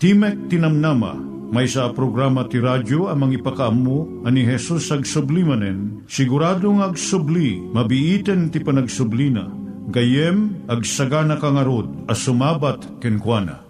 Timek 0.00 0.48
Tinamnama, 0.48 1.12
may 1.52 1.68
sa 1.68 1.92
programa 1.92 2.48
ti 2.48 2.56
radyo 2.56 3.12
amang 3.12 3.36
ipakaamu 3.36 4.24
ani 4.24 4.48
Jesus 4.48 4.88
ag 4.88 5.04
sublimanen, 5.04 6.08
siguradong 6.08 6.80
ag 6.80 6.96
subli, 6.96 7.60
mabiiten 7.60 8.48
ti 8.48 8.64
panagsublina, 8.64 9.52
gayem 9.92 10.64
ag 10.72 10.88
sagana 10.88 11.36
kangarod 11.36 12.08
as 12.08 12.24
sumabat 12.24 12.80
kenkwana. 13.04 13.69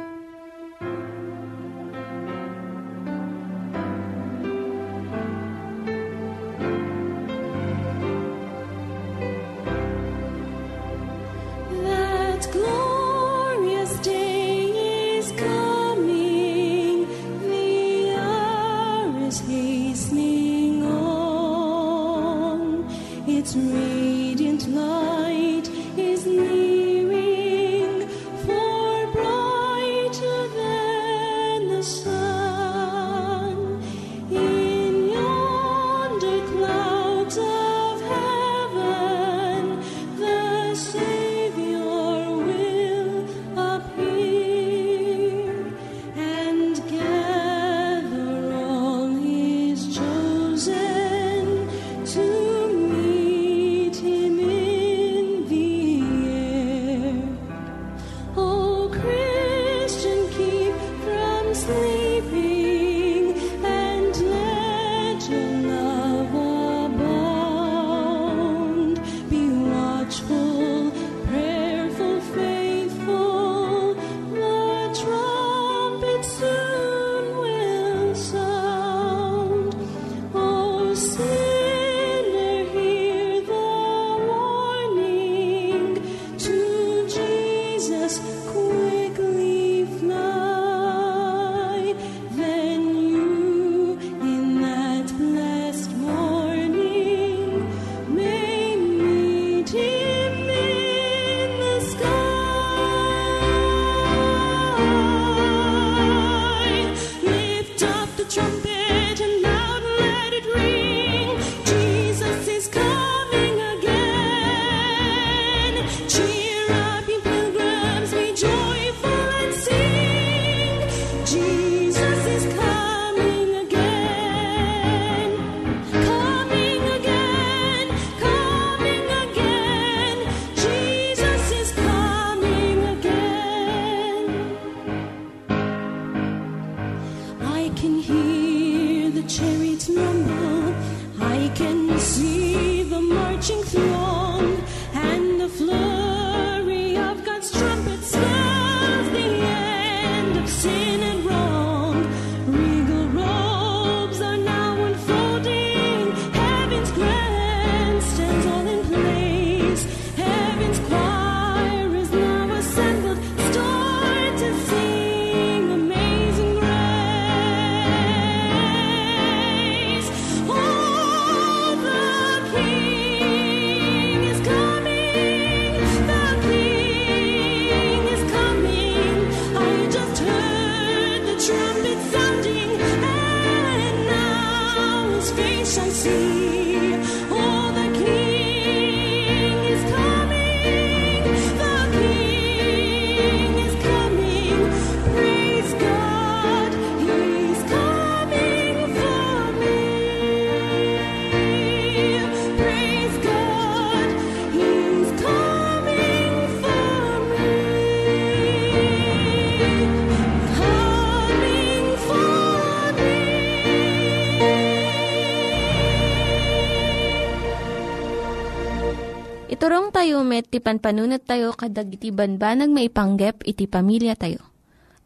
Tayo 220.61 220.77
met, 220.77 221.21
ti 221.21 221.25
panpanunat 221.25 221.25
tayo 221.25 221.49
kadag 221.57 221.89
iti 221.89 222.09
banbanag 222.13 222.69
maipanggep 222.69 223.41
iti 223.49 223.65
pamilya 223.65 224.13
tayo. 224.13 224.45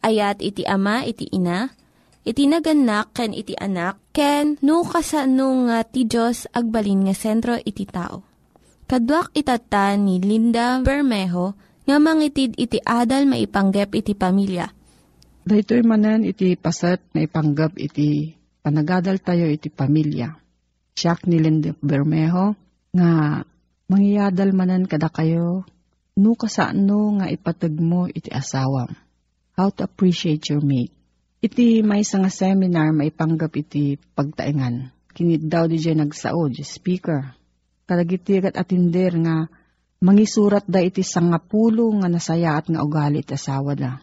Ayat 0.03 0.43
iti 0.43 0.67
ama, 0.67 1.07
iti 1.07 1.31
ina, 1.31 1.71
iti 2.27 2.45
naganak, 2.45 3.15
ken 3.15 3.31
iti 3.31 3.55
anak, 3.55 3.97
ken 4.11 4.59
no 4.61 4.83
kasano 4.83 5.71
nga 5.71 5.87
ti 5.87 6.03
Diyos 6.03 6.51
agbalin 6.51 7.07
nga 7.07 7.15
sentro 7.15 7.55
iti 7.57 7.87
tao. 7.87 8.27
Kaduak 8.85 9.33
itata 9.33 9.97
ni 9.97 10.21
Linda 10.21 10.77
Bermejo 10.83 11.57
nga 11.87 11.97
mangitid 11.97 12.53
iti 12.59 12.77
adal 12.83 13.25
maipanggep 13.25 13.95
iti 13.97 14.13
pamilya. 14.13 14.69
Daytoy 15.45 15.81
manen 15.85 16.25
iti 16.25 16.57
paset 16.57 17.01
na 17.13 17.25
ipanggap 17.25 17.77
iti 17.79 18.33
panagadal 18.61 19.21
tayo 19.21 19.49
iti 19.49 19.73
pamilya. 19.73 20.33
Siyak 20.93 21.25
ni 21.25 21.41
Linda 21.41 21.73
Bermejo 21.81 22.53
nga 22.93 23.41
mangyadal 23.85 24.51
manen 24.51 24.89
kada 24.89 25.13
kayo 25.13 25.65
no 26.15 26.31
kasano 26.33 27.19
nga 27.19 27.27
ipatag 27.27 27.75
mo 27.75 28.07
iti 28.07 28.31
asawam. 28.31 28.95
How 29.55 29.71
to 29.71 29.87
appreciate 29.87 30.47
your 30.51 30.63
mate. 30.63 30.91
Iti 31.43 31.83
may 31.85 32.01
nga 32.01 32.31
seminar 32.31 32.91
maipanggap 32.95 33.53
iti 33.55 33.99
pagtaingan. 34.17 34.91
Kinid 35.15 35.47
daw 35.47 35.69
di 35.69 35.79
dyan 35.79 36.03
nagsao, 36.03 36.51
di 36.51 36.65
speaker. 36.65 37.35
Kadagitigat 37.87 38.57
atinder 38.59 39.13
nga 39.21 39.35
mangisurat 40.03 40.65
da 40.67 40.83
iti 40.83 41.05
sangapulo 41.05 41.87
nga 42.01 42.11
nasaya 42.11 42.59
at 42.59 42.67
nga 42.67 42.83
ugali 42.83 43.23
iti 43.23 43.31
asawa 43.31 43.77
da. 43.77 44.01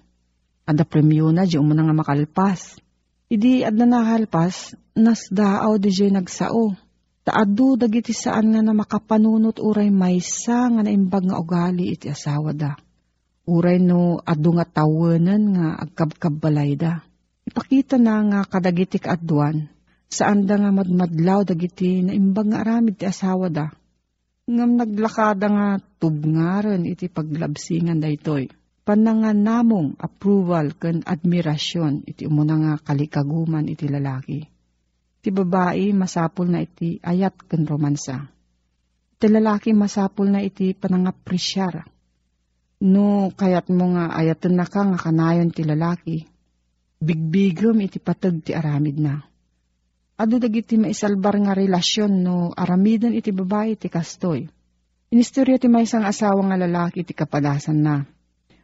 Ada 0.64 0.87
premyo 0.87 1.34
na, 1.34 1.44
di 1.44 1.58
mo 1.58 1.75
nga 1.75 1.93
makalpas. 1.93 2.79
Idi 3.29 3.67
adna 3.67 3.84
nakalpas, 3.84 4.79
nas 4.96 5.26
daaw 5.29 5.76
di 5.76 5.90
di 5.90 6.08
nagsao. 6.08 6.73
Taadu 7.22 7.78
dagiti 7.78 8.10
saan 8.10 8.50
nga 8.50 8.60
na 8.66 8.74
makapanunot 8.74 9.62
uray 9.62 9.94
maysa 9.94 10.66
nga 10.74 10.82
naimbag 10.82 11.30
nga 11.30 11.38
ugali 11.38 11.94
iti 11.94 12.10
asawa 12.10 12.50
da. 12.50 12.74
Uray 13.46 13.78
no 13.78 14.19
adu 14.22 14.58
nga 14.58 14.66
tawanan 14.66 15.42
nga 15.54 15.66
agkabkabbalay 15.86 16.74
da. 16.74 17.02
Ipakita 17.46 17.98
na 17.98 18.22
nga 18.26 18.40
kadagiti 18.46 18.98
kaadwan, 18.98 19.70
saan 20.10 20.46
da 20.46 20.58
nga 20.58 20.70
madmadlaw 20.74 21.46
dagiti 21.46 22.02
naimbag 22.02 22.50
nga 22.50 22.58
aramid 22.66 22.98
ti 22.98 23.06
asawa 23.06 23.46
da. 23.46 23.70
Ngam 24.50 24.74
naglakada 24.74 25.46
nga 25.46 25.69
tubngaran 26.02 26.82
iti 26.82 27.06
paglabsingan 27.06 28.02
daytoy 28.02 28.50
panangan 28.82 29.38
namong 29.38 29.94
approval 29.98 30.74
ken 30.74 31.06
admirasyon 31.06 32.02
iti 32.06 32.26
umuna 32.26 32.58
nga 32.58 32.72
kalikaguman 32.82 33.70
iti 33.70 33.86
lalaki. 33.86 34.42
Ti 35.22 35.30
babae 35.30 35.94
masapul 35.94 36.50
na 36.50 36.66
iti 36.66 36.98
ayat 36.98 37.46
ken 37.46 37.62
romansa. 37.62 38.26
Ti 39.22 39.26
lalaki 39.30 39.70
masapul 39.70 40.34
na 40.34 40.42
iti 40.42 40.74
panangapresyar. 40.74 41.86
No 42.82 43.30
kayat 43.30 43.70
mo 43.70 43.94
nga 43.94 44.10
ayatan 44.19 44.58
na 44.58 44.66
ka 44.66 44.82
nga 44.82 44.98
kanayon 44.98 45.54
ti 45.54 45.62
lalaki. 45.62 46.26
Bigbigom 46.98 47.78
iti 47.86 48.02
patag 48.02 48.42
ti 48.42 48.50
aramid 48.50 48.98
na. 48.98 49.22
Ado 50.19 50.42
dagiti 50.42 50.74
maisalbar 50.74 51.38
nga 51.38 51.54
relasyon 51.54 52.12
no 52.19 52.50
aramidan 52.50 53.14
iti 53.14 53.30
babae 53.30 53.78
ti 53.78 53.86
kastoy. 53.86 54.50
Inistorya 55.14 55.62
ti 55.62 55.70
may 55.70 55.86
isang 55.86 56.02
asawa 56.02 56.42
nga 56.50 56.58
lalaki 56.58 57.06
ti 57.06 57.14
kapadasan 57.14 57.78
na 57.78 58.02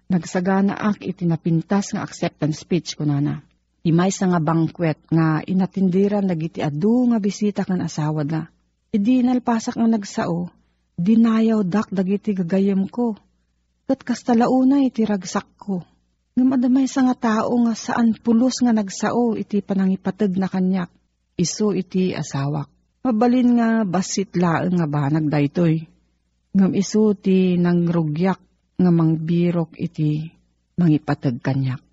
nagsagana 0.09 0.75
ak 0.75 1.05
iti 1.05 1.29
napintas 1.29 1.93
nga 1.93 2.03
acceptance 2.03 2.65
speech 2.65 2.97
kunana. 2.97 3.45
Imay 3.87 4.11
sa 4.11 4.27
nga 4.27 4.43
banquet 4.43 4.99
nga 5.09 5.39
inatindiran 5.47 6.27
dagiti 6.27 6.59
adu 6.59 7.07
nga 7.15 7.23
bisita 7.23 7.63
kan 7.63 7.79
asawa 7.79 8.27
da. 8.27 8.51
Idi 8.91 9.23
nalpasak 9.23 9.79
nga 9.79 9.87
nagsao, 9.87 10.51
dinayaw 10.99 11.63
dak 11.63 11.93
dagiti 11.95 12.35
gagayem 12.35 12.91
ko. 12.91 13.15
Kat 13.89 14.03
kastalauna 14.03 14.83
iti 14.83 15.07
ragsak 15.07 15.47
ko. 15.57 15.87
Nga 16.35 16.45
madamay 16.45 16.87
sa 16.91 17.07
nga 17.07 17.17
tao 17.17 17.55
nga 17.65 17.75
saan 17.79 18.13
pulos 18.19 18.61
nga 18.61 18.75
nagsao 18.75 19.39
iti 19.39 19.63
panangipatag 19.65 20.35
na 20.37 20.51
kanyak. 20.51 20.91
Iso 21.39 21.71
iti 21.73 22.13
asawak. 22.13 22.69
Mabalin 23.07 23.57
nga 23.57 23.69
basit 23.87 24.35
laeng 24.35 24.77
nga 24.77 24.87
banag 24.91 25.31
daytoy. 25.31 25.87
Ngam 26.53 26.73
iso 26.75 27.15
ti 27.15 27.55
nangrugyak 27.57 28.41
nga 28.77 28.91
mangbirok 28.91 29.79
iti 29.79 30.29
mangipatag 30.77 31.39
kanyak. 31.41 31.88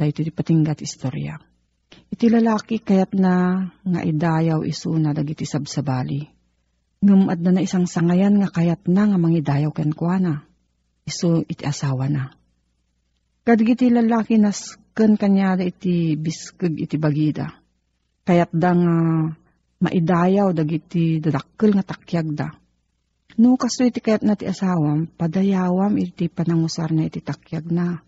Dahito 0.00 0.24
ti 0.24 0.32
patinggat 0.32 0.80
istorya. 0.80 1.36
Iti 2.08 2.32
lalaki 2.32 2.80
kayat 2.80 3.12
na 3.12 3.68
nga 3.84 4.00
idayaw 4.00 4.64
isuna 4.64 5.12
dagiti 5.12 5.44
sabsabali. 5.44 6.24
Ngam 7.04 7.28
adna 7.28 7.52
na 7.52 7.60
isang 7.60 7.84
sangayan 7.84 8.40
nga 8.40 8.48
kayat 8.48 8.88
na 8.88 9.12
nga 9.12 9.20
mangidayaw 9.20 9.68
ken 9.76 9.92
kuana. 9.92 10.48
Isu 11.04 11.44
iti 11.44 11.68
asawa 11.68 12.08
na. 12.08 12.32
Kadagiti 13.44 13.92
lalaki 13.92 14.40
nas 14.40 14.80
ken 14.96 15.20
kanya 15.20 15.60
iti 15.60 16.16
biskeg 16.16 16.80
iti 16.80 16.96
bagida. 16.96 17.60
Kayat 18.24 18.56
da 18.56 18.72
nga 18.72 18.96
maidayaw 19.84 20.56
dagiti 20.56 21.20
dadakkel 21.20 21.76
nga 21.76 21.84
takyag 21.84 22.28
da. 22.32 22.48
No, 23.36 23.60
kasto 23.60 23.84
iti 23.84 24.00
kayat 24.00 24.24
na 24.24 24.32
ti 24.32 24.48
asawam, 24.48 25.12
padayawam 25.12 25.92
iti 26.00 26.32
panangusar 26.32 26.88
na 26.96 27.04
iti 27.04 27.20
takyag 27.20 27.68
na. 27.68 28.00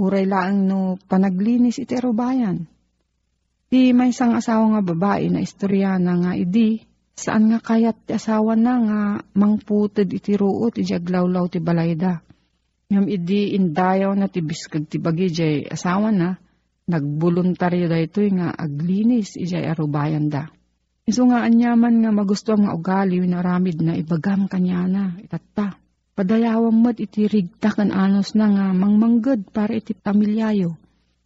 Uray 0.00 0.24
laang 0.24 0.64
no 0.64 0.96
panaglinis 0.96 1.76
iti 1.76 1.92
arubayan. 1.92 2.64
Ti 3.68 3.92
may 3.92 4.12
isang 4.12 4.36
asawa 4.36 4.76
nga 4.76 4.82
babae 4.92 5.28
na 5.28 5.40
istoryana 5.44 6.12
nga 6.20 6.32
idi, 6.36 6.80
saan 7.12 7.52
nga 7.52 7.60
kayat 7.60 8.08
ti 8.08 8.12
asawa 8.16 8.56
na 8.56 8.74
nga 8.80 9.00
mangputid 9.36 10.08
iti 10.12 10.36
ruot 10.36 10.80
iti 10.80 10.92
aglawlaw 10.96 11.48
ti 11.48 11.60
balayda. 11.60 12.24
Ngam 12.92 13.08
idi 13.08 13.56
indayaw 13.56 14.12
na 14.12 14.28
ti 14.28 14.44
biskag 14.44 14.88
ti 14.88 15.00
bagi 15.00 15.32
jay 15.32 15.64
asawa 15.64 16.12
na, 16.12 16.36
nagbuluntaryo 16.88 17.88
da 17.88 17.96
ito 18.00 18.20
nga 18.36 18.52
aglinis 18.52 19.36
iti 19.40 19.56
arubayan 19.56 20.28
da. 20.28 20.48
Iso 21.02 21.26
nga 21.26 21.42
anyaman 21.42 22.04
nga 22.04 22.10
magusto 22.14 22.54
nga 22.54 22.72
ugali 22.76 23.18
na 23.24 23.42
ramid 23.42 23.82
na 23.82 23.96
ibagam 23.98 24.46
kanya 24.46 24.86
na 24.86 25.04
itatta. 25.18 25.74
Padayawam 26.12 26.76
mat 26.76 27.00
iti 27.00 27.24
rigta 27.24 27.72
kan 27.72 27.88
anos 27.88 28.36
na 28.36 28.52
nga 28.52 28.66
mangmanggad 28.76 29.48
para 29.48 29.72
iti 29.72 29.96
pamilyayo. 29.96 30.76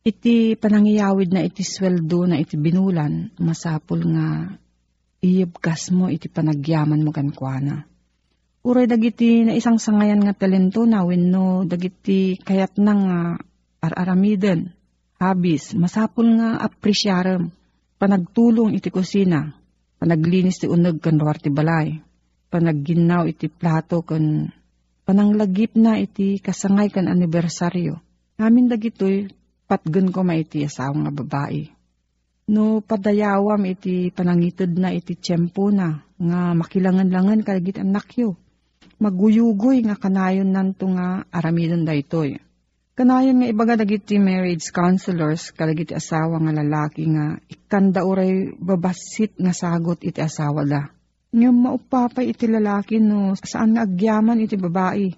Iti 0.06 0.54
panangiyawid 0.54 1.34
na 1.34 1.42
iti 1.42 1.66
sweldo 1.66 2.30
na 2.30 2.38
iti 2.38 2.54
binulan, 2.54 3.34
masapul 3.42 4.06
nga 4.14 4.54
iyibkas 5.18 5.90
mo 5.90 6.06
iti 6.06 6.30
panagyaman 6.30 7.02
mo 7.02 7.10
kankwana. 7.10 7.82
Uray 8.62 8.86
dagiti 8.86 9.42
na 9.42 9.58
isang 9.58 9.82
sangayan 9.82 10.22
nga 10.22 10.38
talento 10.38 10.86
na 10.86 11.02
wenno 11.02 11.66
dagiti 11.66 12.38
kayat 12.38 12.78
na 12.78 12.92
nga 12.94 13.18
ar-aramiden, 13.82 14.70
habis, 15.18 15.74
masapul 15.74 16.30
nga 16.38 16.62
apresyarem, 16.62 17.50
panagtulong 17.98 18.78
iti 18.78 18.94
kusina, 18.94 19.50
panaglinis 19.98 20.62
ti 20.62 20.70
uneg 20.70 21.02
kan 21.02 21.18
luar 21.18 21.42
ti 21.42 21.50
balay, 21.50 21.98
panagginaw 22.54 23.26
iti 23.26 23.50
plato 23.50 24.06
kan 24.06 24.50
pananglagip 25.06 25.78
na 25.78 26.02
iti 26.02 26.42
kasangay 26.42 26.90
kan 26.90 27.06
anibersaryo. 27.06 28.02
Amin 28.42 28.66
dagitoy 28.66 29.30
patgen 29.70 30.10
ko 30.10 30.26
maiti 30.26 30.66
asawa 30.66 31.06
nga 31.06 31.12
babae. 31.14 31.70
No 32.50 32.82
padayawam 32.82 33.62
iti 33.70 34.10
panangitid 34.10 34.74
na 34.78 34.90
iti 34.90 35.14
tiyempo 35.14 35.70
na 35.70 36.02
nga 36.18 36.54
makilangan-langan 36.58 37.46
kalagit 37.46 37.78
anak 37.78 38.10
yo. 38.18 38.34
Maguyugoy 38.98 39.86
nga 39.86 39.94
kanayon 39.98 40.50
nanto 40.50 40.90
nga 40.90 41.22
aramidon 41.30 41.86
daytoy. 41.86 42.42
Kanayon 42.96 43.44
nga 43.44 43.50
ibaga 43.50 43.74
dagiti 43.76 44.16
marriage 44.16 44.72
counselors 44.72 45.52
kalagiti 45.52 45.92
asawa 45.92 46.40
nga 46.40 46.52
lalaki 46.54 47.04
nga 47.12 47.36
ikanda 47.46 48.02
uray 48.02 48.56
babasit 48.56 49.36
nga 49.36 49.52
sagot 49.52 50.00
iti 50.02 50.18
asawa 50.22 50.64
da. 50.64 50.95
Nga 51.36 51.50
maupapay 51.52 52.32
iti 52.32 52.48
lalaki 52.48 52.96
no 52.96 53.36
saan 53.36 53.76
nga 53.76 53.84
agyaman 53.84 54.40
iti 54.40 54.56
babae. 54.56 55.12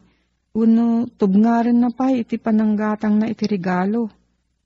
Uno 0.59 1.07
tubngaren 1.07 1.79
na 1.79 1.95
pa 1.95 2.11
iti 2.11 2.43
pananggatang 2.43 3.23
na 3.23 3.31
iti 3.31 3.47
regalo. 3.47 4.11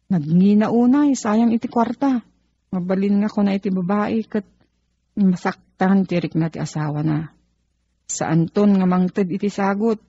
Nagngina 0.09 0.73
unay 0.73 1.13
sayang 1.13 1.53
iti 1.53 1.69
kwarta. 1.69 2.25
Mabalin 2.73 3.21
nga 3.21 3.29
ko 3.29 3.45
na 3.45 3.53
iti 3.53 3.69
babae 3.69 4.25
kat 4.25 4.47
Masaktan 5.13 6.09
tirik 6.09 6.33
na 6.41 6.49
ti 6.49 6.57
asawa 6.57 7.05
na. 7.05 7.29
Saan 8.09 8.49
ton 8.49 8.73
nga 8.73 8.89
mangted 8.89 9.29
iti 9.29 9.53
sagot. 9.53 10.01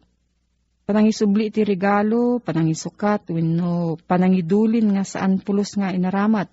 Panangisubli 0.83 1.47
iti 1.47 1.63
regalo, 1.63 2.43
panangisukat, 2.43 3.31
wenno 3.31 3.95
panangidulin 4.03 4.95
nga 4.95 5.03
saan 5.07 5.39
pulos 5.43 5.75
nga 5.75 5.91
inaramat. 5.91 6.51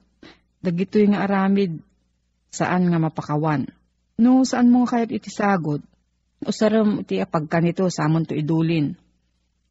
Dagitoy 0.63 1.11
nga 1.11 1.27
aramid, 1.27 1.79
saan 2.51 2.91
nga 2.91 2.99
mapakawan. 2.99 3.67
No, 4.21 4.45
saan 4.45 4.69
mo 4.69 4.85
kayat 4.85 5.09
iti 5.09 5.33
sagot? 5.33 5.81
Usaram 6.45 7.01
iti 7.01 7.17
apagka 7.25 7.57
nito 7.65 7.89
samon 7.89 8.29
to 8.29 8.37
idulin. 8.37 8.93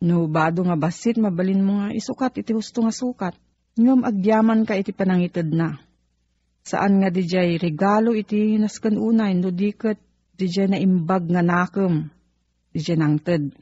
No, 0.01 0.25
bado 0.25 0.65
nga 0.65 0.73
basit, 0.73 1.21
mabalin 1.21 1.61
mo 1.61 1.85
nga 1.85 1.93
isukat 1.93 2.41
iti 2.41 2.57
husto 2.57 2.81
nga 2.81 2.89
sukat. 2.89 3.37
Ngam 3.77 4.01
agyaman 4.01 4.65
ka 4.65 4.73
iti 4.73 4.89
panangited 4.89 5.53
na. 5.53 5.77
Saan 6.65 6.97
nga 6.97 7.13
dijay 7.13 7.61
regalo 7.61 8.17
iti 8.17 8.57
nasken 8.57 8.97
unay, 8.97 9.37
no 9.37 9.53
diket 9.53 10.01
dijay 10.33 10.65
na 10.65 10.81
imbag 10.81 11.29
nga 11.29 11.45
nakem. 11.45 12.09
Dijay 12.73 12.97
nangted. 12.97 13.53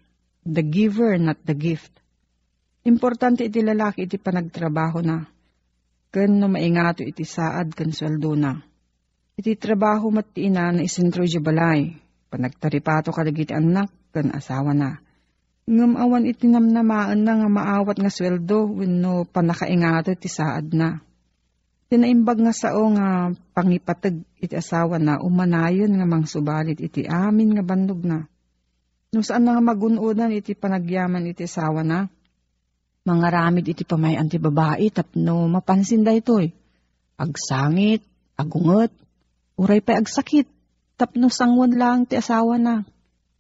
The 0.48 0.63
giver, 0.63 1.20
not 1.20 1.44
the 1.44 1.51
gift. 1.51 1.91
Importante 2.88 3.44
iti 3.44 3.60
lalaki 3.60 4.08
iti 4.08 4.15
panagtrabaho 4.15 5.03
na. 5.03 5.27
Ken 6.08 6.39
no 6.39 6.48
maingato 6.48 7.03
iti 7.03 7.27
saad 7.27 7.75
ken 7.75 7.91
sweldo 7.91 8.32
na. 8.39 8.56
Iti 9.38 9.53
trabaho 9.53 10.10
mat 10.10 10.34
ti 10.34 10.50
ina 10.50 10.74
na 10.74 10.82
isentro 10.82 11.22
di 11.22 11.38
balay. 11.38 11.94
Panagtaripato 12.34 13.13
kadagiti 13.13 13.53
anak 13.53 14.10
ken 14.10 14.34
asawa 14.34 14.74
na. 14.74 14.98
Ngam 15.70 15.94
awan 15.94 16.25
iti 16.25 16.50
namnamaan 16.50 17.22
na 17.22 17.38
nga 17.38 17.46
maawat 17.46 18.01
nga 18.01 18.10
sweldo 18.10 18.65
wenno 18.82 19.29
panakaingato 19.29 20.10
iti 20.10 20.25
saad 20.25 20.74
na. 20.74 20.98
Tinaimbag 21.86 22.41
nga 22.41 22.50
sao 22.50 22.89
nga 22.98 23.29
pangipatag 23.53 24.25
iti 24.41 24.58
asawa 24.58 24.98
na 24.98 25.22
umanayon 25.22 25.94
nga 25.94 26.10
mangsubalit 26.10 26.82
iti 26.82 27.06
amin 27.06 27.53
nga 27.53 27.63
bandog 27.63 28.01
na. 28.10 28.25
No 29.13 29.22
saan 29.22 29.46
na 29.46 29.53
nga 29.53 29.63
magunudan 29.63 30.34
iti 30.34 30.58
panagyaman 30.58 31.29
iti 31.29 31.46
asawa 31.46 31.86
na? 31.86 32.10
Mga 33.06 33.27
ramid 33.29 33.70
iti 33.70 33.86
pamayan 33.86 34.27
ti 34.27 34.41
babae 34.41 34.89
tapno 34.89 35.46
mapansin 35.46 36.01
da 36.01 36.12
itoy. 36.12 36.50
Agsangit, 37.22 38.01
agunget, 38.34 38.91
uray 39.58 39.82
pa 39.82 39.98
agsakit, 39.98 40.46
tapno 40.96 41.34
sangwan 41.34 41.74
lang 41.74 42.06
ti 42.06 42.16
asawa 42.16 42.62
na. 42.62 42.86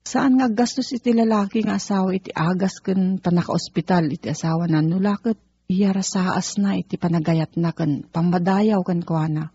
Saan 0.07 0.39
nga 0.39 0.47
gastos 0.49 0.89
iti 0.95 1.11
lalaki 1.11 1.67
nga 1.67 1.77
asawa 1.77 2.15
iti 2.15 2.31
agas 2.31 2.79
ken 2.79 3.21
panaka-ospital 3.21 4.07
iti 4.07 4.31
asawa 4.31 4.65
na 4.65 4.79
nulakot 4.79 5.35
iyara 5.67 5.99
saas 5.99 6.55
na 6.57 6.79
iti 6.79 6.95
panagayat 6.95 7.59
na 7.59 7.75
ken 7.75 8.07
pambadayaw 8.07 8.81
ken 8.87 9.03
kuana. 9.03 9.51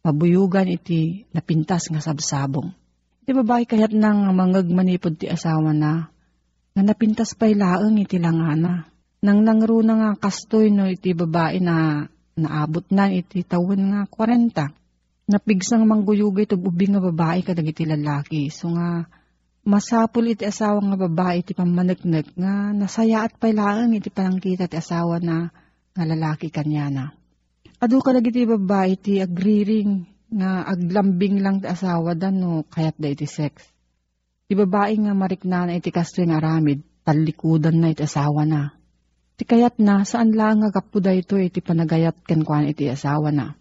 Mabuyugan 0.00 0.72
iti 0.72 1.28
napintas 1.36 1.92
nga 1.92 2.00
sabsabong. 2.00 2.72
Iti 3.20 3.36
babae 3.36 3.68
kayat 3.68 3.92
nang 3.92 4.32
mangag 4.32 4.72
manipod 4.72 5.20
ti 5.20 5.28
asawa 5.28 5.76
na 5.76 6.08
nga 6.72 6.82
napintas 6.82 7.36
pa'y 7.36 7.52
laeng 7.52 8.00
iti 8.00 8.16
langana. 8.16 8.88
Nang 9.20 9.44
nangro 9.44 9.84
na 9.84 9.94
nga 10.00 10.10
kastoy 10.16 10.72
no 10.72 10.88
iti 10.88 11.12
babae 11.12 11.60
na 11.60 12.08
naabot 12.40 12.88
na 12.88 13.12
iti 13.12 13.44
tawon 13.44 13.92
nga 13.92 14.08
40. 14.08 14.79
Napigsang 15.30 15.86
mangguyugay 15.86 16.42
ito 16.42 16.58
ubing 16.58 16.98
nga 16.98 17.02
babae 17.06 17.46
kadag 17.46 17.70
iti 17.70 17.86
lalaki. 17.86 18.50
So 18.50 18.74
nga 18.74 19.06
masapul 19.62 20.26
iti 20.34 20.42
asawa 20.42 20.82
nga 20.82 20.98
babae 21.06 21.46
iti 21.46 21.54
pamanagnag 21.54 22.34
nga 22.34 22.74
nasaya 22.74 23.22
at 23.22 23.38
pailaan 23.38 23.94
iti 23.94 24.10
panangkita 24.10 24.66
iti 24.66 24.74
asawa 24.74 25.22
na 25.22 25.54
nga 25.94 26.02
lalaki 26.02 26.50
kanya 26.50 26.90
na. 26.90 27.04
Ado 27.78 28.02
ka 28.02 28.10
iti 28.10 28.42
babae 28.42 28.98
iti 28.98 29.22
agriring 29.22 30.02
nga 30.34 30.66
aglambing 30.66 31.38
lang 31.38 31.62
ti 31.62 31.70
asawa 31.70 32.18
dan 32.18 32.42
no 32.42 32.66
kayat 32.66 32.98
da 32.98 33.14
iti 33.14 33.30
sex. 33.30 33.62
Ti 34.50 34.58
babae 34.58 34.98
nga 34.98 35.14
mariknana 35.14 35.78
iti 35.78 35.94
kastoy 35.94 36.26
nga 36.26 36.42
aramid 36.42 36.82
talikudan 37.06 37.78
na 37.78 37.94
iti 37.94 38.02
asawa 38.02 38.42
na. 38.42 38.74
Ti 39.38 39.46
kayat 39.46 39.78
na 39.78 40.02
saan 40.02 40.34
lang 40.34 40.58
nga 40.58 40.74
kapuda 40.74 41.14
ito 41.14 41.38
iti 41.38 41.62
panagayat 41.62 42.18
kuan 42.26 42.66
iti 42.66 42.90
asawa 42.90 43.30
na. 43.30 43.59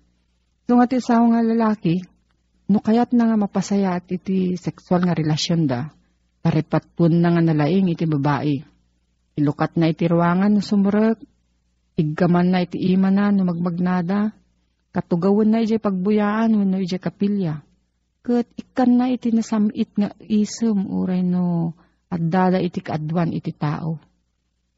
So 0.69 0.77
nga 0.77 0.85
ti 0.85 1.01
nga 1.01 1.41
lalaki, 1.41 1.97
no 2.69 2.77
kayat 2.77 3.09
na 3.17 3.25
nga 3.25 3.41
mapasaya 3.41 3.97
at 3.97 4.05
iti 4.05 4.53
sexual 4.53 5.01
nga 5.01 5.17
relasyon 5.17 5.65
da, 5.65 5.89
taripatpun 6.45 7.09
na 7.09 7.33
nga 7.33 7.41
nalaing 7.41 7.89
iti 7.89 8.05
babae. 8.05 8.61
Ilukat 9.33 9.81
na 9.81 9.89
iti 9.89 10.05
ruangan 10.05 10.53
no 10.53 10.61
sumurek, 10.61 11.25
iggaman 11.97 12.53
na 12.53 12.61
iti 12.61 12.85
ima 12.85 13.09
na 13.09 13.33
no 13.33 13.49
magmagnada, 13.49 14.29
katugawan 14.93 15.49
na 15.49 15.65
iti 15.65 15.81
pagbuyaan 15.81 16.53
no 16.53 16.77
iti 16.77 17.01
kapilya. 17.01 17.65
Kat 18.21 18.45
ikan 18.53 18.93
na 18.93 19.09
iti 19.09 19.33
nasamit 19.33 19.89
nga 19.97 20.13
isem 20.21 20.85
uray 20.85 21.25
no 21.25 21.73
addada 22.13 22.61
iti 22.61 22.85
kaadwan 22.85 23.33
iti 23.33 23.57
tao. 23.57 23.97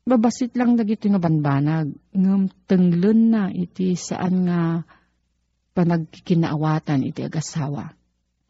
Babasit 0.08 0.56
lang 0.56 0.80
dagito 0.80 1.12
nga 1.12 1.20
banbanag, 1.20 1.92
ngam 2.16 2.48
tenglen 2.64 3.28
na 3.28 3.52
iti 3.52 3.92
saan 4.00 4.48
nga 4.48 4.88
panagkikinaawatan 5.72 7.08
iti 7.08 7.22
agasawa. 7.24 7.96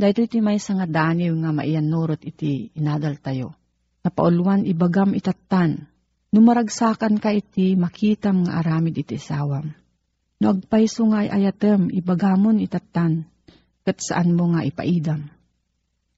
Dahito 0.02 0.26
iti 0.26 0.42
may 0.42 0.58
nga 0.58 0.88
daniw 0.90 1.34
nga 1.46 1.52
maiyan 1.54 1.86
nurot 1.86 2.26
iti 2.26 2.74
inadal 2.74 3.22
tayo. 3.22 3.54
Napauluan 4.02 4.66
ibagam 4.66 5.14
itatan. 5.14 5.86
Numaragsakan 6.34 7.22
ka 7.22 7.30
iti 7.30 7.78
makitam 7.78 8.48
nga 8.48 8.66
aramid 8.66 8.98
iti 8.98 9.22
sawam. 9.22 9.70
No 10.42 10.58
agpaiso 10.58 11.06
nga 11.14 11.22
ayatem 11.22 11.94
ibagamon 11.94 12.58
itatan. 12.58 13.30
Kat 13.86 14.02
saan 14.02 14.34
mo 14.34 14.50
nga 14.58 14.66
ipaidam. 14.66 15.30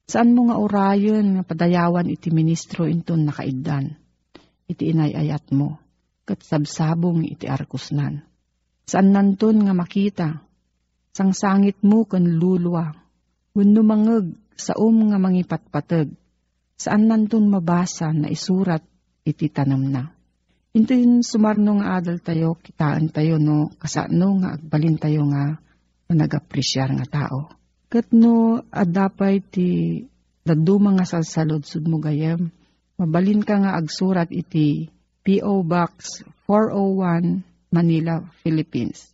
Saan 0.08 0.32
mo 0.32 0.48
nga 0.48 0.56
orayon 0.56 1.36
nga 1.36 1.42
padayawan 1.44 2.08
iti 2.08 2.32
ministro 2.32 2.88
inton 2.88 3.28
nakaiddan. 3.28 4.00
Iti 4.64 4.96
inayayat 4.96 5.52
mo. 5.52 5.76
Kat 6.24 6.40
sabsabong 6.40 7.28
iti 7.28 7.44
arkusnan. 7.44 8.24
Saan 8.88 9.12
nanton 9.12 9.68
nga 9.68 9.76
makita 9.76 10.40
sangsangit 11.14 11.78
mo 11.86 12.02
kan 12.04 12.26
lulwa. 12.26 12.90
Wenno 13.54 13.86
mangeg 13.86 14.34
sa 14.58 14.74
um 14.74 15.14
nga 15.14 15.18
mangipatpateg. 15.22 16.10
Saan 16.74 17.06
nantun 17.06 17.46
mabasa 17.46 18.10
na 18.10 18.26
isurat 18.26 18.82
iti 19.22 19.46
tanam 19.46 19.86
na. 19.94 20.10
Ito 20.74 20.90
yung 20.90 21.22
sumarno 21.22 21.78
nga 21.78 22.02
adal 22.02 22.18
tayo, 22.18 22.58
kitaan 22.58 23.14
tayo 23.14 23.38
no, 23.38 23.70
kasano 23.78 24.42
nga 24.42 24.58
agbalin 24.58 24.98
tayo 24.98 25.22
nga 25.30 25.54
nag-apresyar 26.10 26.90
nga 26.98 27.06
tao. 27.06 27.46
Kat 27.86 28.10
no, 28.10 28.58
adapay 28.74 29.38
ti 29.38 30.02
daduma 30.42 30.90
nga 30.98 31.06
salsalod 31.06 31.62
sud 31.62 31.86
mo 31.86 32.02
gayem, 32.02 32.50
mabalin 32.98 33.46
ka 33.46 33.54
nga 33.62 33.78
agsurat 33.78 34.26
iti 34.34 34.90
P.O. 35.22 35.62
Box 35.62 36.26
401 36.50 37.70
Manila, 37.70 38.26
Philippines. 38.42 39.13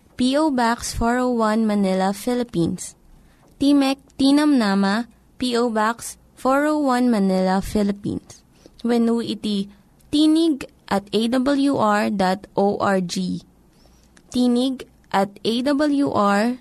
P.O. 0.17 0.51
Box 0.51 0.93
401 0.95 1.65
Manila, 1.65 2.13
Philippines. 2.13 2.95
Timek 3.59 3.97
Tinam 4.17 4.57
Nama, 4.57 5.07
P.O. 5.37 5.69
Box 5.69 6.17
401 6.35 7.09
Manila, 7.09 7.61
Philippines. 7.61 8.43
When 8.81 9.05
iti 9.21 9.69
tinig 10.09 10.65
at 10.89 11.05
awr.org. 11.13 13.15
Tinig 14.31 14.83
at 15.11 15.29
awr.org. 15.43 16.59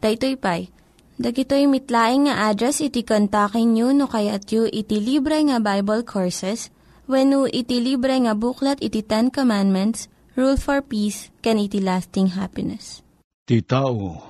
Daytoy 0.00 0.36
pay. 0.36 0.70
Dagitoy 1.16 1.64
mitlaing 1.64 2.28
nga 2.28 2.52
address 2.52 2.84
iti 2.84 3.00
kontakin 3.00 3.72
nyo 3.72 3.88
no 3.96 4.04
kayat 4.04 4.52
yu 4.52 4.68
iti 4.68 5.00
libre 5.00 5.40
nga 5.48 5.56
Bible 5.56 6.04
Courses 6.04 6.68
when 7.08 7.32
iti 7.48 7.80
libre 7.80 8.12
nga 8.20 8.36
buklat 8.36 8.76
iti 8.84 9.00
Ten 9.00 9.32
Commandments, 9.32 10.12
Rule 10.36 10.60
for 10.60 10.84
Peace, 10.84 11.32
can 11.40 11.56
iti 11.56 11.80
lasting 11.80 12.36
happiness. 12.36 13.00
Ti 13.48 13.64
tao, 13.64 14.20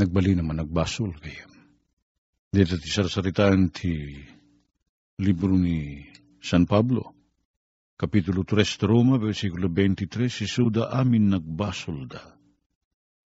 nagbali 0.00 0.32
naman 0.32 0.64
nagbasol 0.64 1.12
kayo. 1.20 1.52
Dito 2.48 2.80
ti 2.80 2.88
sarsaritaan 2.88 3.68
ti 3.68 4.16
libro 5.20 5.52
ni 5.52 6.00
San 6.40 6.64
Pablo. 6.64 7.12
Kapitulo 7.92 8.40
3 8.40 8.88
Roma, 8.88 9.20
versikulo 9.20 9.68
23, 9.68 10.32
si 10.32 10.48
Suda 10.48 10.88
amin 10.88 11.36
nagbasol 11.36 12.08
da. 12.08 12.24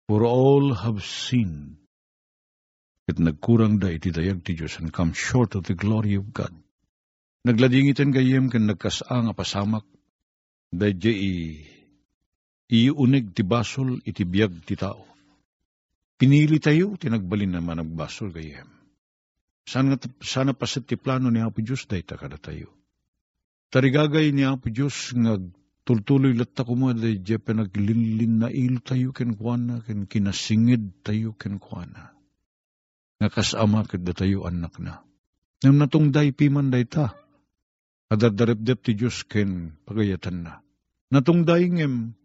For 0.08 0.24
all 0.24 0.72
have 0.80 1.04
sinned 1.04 1.80
Kat 3.10 3.18
nagkurang 3.18 3.82
da 3.82 3.90
iti 3.90 4.14
dayag 4.14 4.46
ti 4.46 4.54
Diyos 4.54 4.78
and 4.78 4.94
come 4.94 5.10
short 5.12 5.58
of 5.58 5.66
the 5.66 5.74
glory 5.74 6.14
of 6.14 6.30
God. 6.30 6.54
Nagladingitan 7.42 8.14
gayem 8.14 8.46
kan 8.48 8.70
nagkasang 8.70 9.34
pasamak 9.34 9.82
dadya 10.70 11.10
i 11.10 11.34
iunig 12.70 13.34
ti 13.34 13.42
basol 13.42 13.98
iti 14.06 14.22
biyag 14.22 14.62
ti 14.62 14.78
tao. 14.78 15.06
Pinili 16.20 16.60
tayo, 16.60 16.94
tinagbalin 17.00 17.56
naman 17.58 17.80
nagbasol 17.80 18.30
gayem. 18.30 18.68
Sana, 19.64 19.96
sana 20.20 20.52
pasit 20.52 20.86
ti 20.86 21.00
plano 21.00 21.30
ni 21.30 21.40
Apo 21.40 21.64
Diyos 21.64 21.88
dahi 21.88 22.04
kada 22.04 22.36
tayo. 22.36 22.68
Tarigagay 23.70 24.34
ni 24.34 24.44
Apo 24.44 24.68
Diyos 24.68 25.16
nga 25.16 25.40
tultuloy 25.86 26.36
latta 26.36 26.66
ko 26.66 26.76
mo 26.76 26.92
dahi 26.92 27.24
dya 27.24 27.40
pinaglinlin 27.40 28.44
na 28.44 28.48
ilo 28.52 28.84
tayo 28.84 29.16
ken 29.16 29.32
kuana 29.32 29.80
ken 29.80 30.04
kinasingid 30.04 31.06
tayo 31.06 31.32
ken 31.38 31.56
kuana. 31.56 32.12
Nga 33.18 33.28
kasama 33.32 33.86
kada 33.88 34.12
tayo 34.12 34.44
anak 34.44 34.76
na. 34.76 35.00
Nang 35.64 35.76
natungday 35.76 36.36
piman 36.36 36.68
day 36.68 36.84
ta. 36.84 37.16
Adadarepdep 38.10 38.78
ti 38.82 38.92
Diyos 38.98 39.22
ken 39.22 39.78
pagayatan 39.86 40.42
na. 40.42 40.58
Natungday 41.14 41.70
ngem 41.70 42.18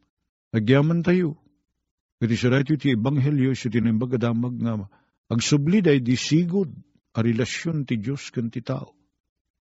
Nagyaman 0.56 1.04
tayo. 1.04 1.36
Iti 2.24 2.40
sa 2.40 2.48
radyo 2.48 2.80
ti 2.80 2.96
Ebanghelyo 2.96 3.52
sa 3.52 3.68
tinimbagadamag 3.68 4.56
nga 4.64 4.88
agsubli 5.28 5.84
day 5.84 6.00
di 6.00 6.16
sigod 6.16 6.72
a 7.12 7.20
relasyon 7.20 7.84
ti 7.84 8.00
Diyos 8.00 8.32
kan 8.32 8.48
ti 8.48 8.64
tao. 8.64 8.96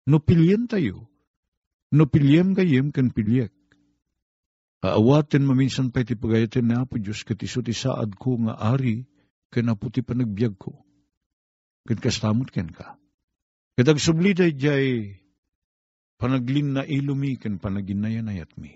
No 0.06 0.22
pilyen 0.22 0.70
tayo. 0.70 1.10
No 1.90 2.06
pilyem 2.06 2.54
gayem 2.54 2.94
kan 2.94 3.10
pilyek. 3.10 3.50
Aawaten 4.86 5.42
maminsan 5.42 5.90
pa 5.90 6.06
iti 6.06 6.14
pagayatin 6.14 6.70
na 6.70 6.86
po 6.86 6.94
Diyos 6.94 7.26
kat 7.26 7.42
iso 7.42 7.58
ti 7.58 7.74
saad 7.74 8.14
ko 8.14 8.38
nga 8.46 8.54
ari 8.54 9.02
kan 9.50 9.66
apo 9.66 9.90
ti 9.90 10.06
ko. 10.54 10.72
Kan 11.90 11.98
kastamot 11.98 12.54
ken 12.54 12.70
ka. 12.70 12.94
Kat 13.74 13.90
agsubli 13.90 14.30
day 14.30 14.54
jay 14.54 15.18
panaglim 16.24 16.72
na 16.72 16.82
ilumi 16.88 17.36
ken 17.36 17.60
panaginnayanayat 17.60 18.56
mi. 18.56 18.72